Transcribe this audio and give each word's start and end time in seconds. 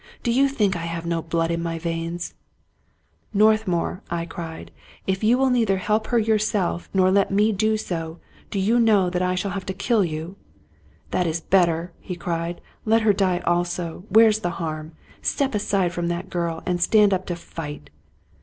"Do 0.23 0.31
you 0.31 0.47
think 0.49 0.75
I 0.75 0.87
have 0.87 1.05
no 1.05 1.21
blood 1.21 1.51
in 1.51 1.61
my 1.61 1.77
veins?"" 1.77 2.33
Northmour," 3.39 4.01
I 4.09 4.25
cried," 4.25 4.71
if 5.05 5.23
you 5.23 5.37
will 5.37 5.51
neither 5.51 5.77
help 5.77 6.07
her 6.07 6.17
yourself, 6.17 6.89
nor 6.91 7.11
let 7.11 7.29
me 7.29 7.51
do 7.51 7.77
so, 7.77 8.17
do 8.49 8.57
you 8.57 8.79
know 8.79 9.11
that 9.11 9.21
I 9.21 9.35
shall 9.35 9.51
have 9.51 9.67
to 9.67 9.75
kill 9.75 10.03
you?"" 10.03 10.37
That 11.11 11.27
is 11.27 11.39
better!" 11.39 11.91
he 11.99 12.15
cried." 12.15 12.61
Let 12.83 13.03
her 13.03 13.13
die 13.13 13.41
also, 13.45 14.03
where's 14.09 14.39
the 14.39 14.49
harm? 14.57 14.93
Step 15.21 15.53
aside 15.53 15.93
from 15.93 16.07
that 16.07 16.31
girl! 16.31 16.63
and 16.65 16.81
stand 16.81 17.13
up 17.13 17.27
to 17.27 17.35
fight." 17.35 17.91